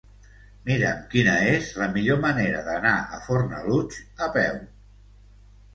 [0.69, 4.61] Mira'm quina és la millor manera d'anar a Fornalutx a peu.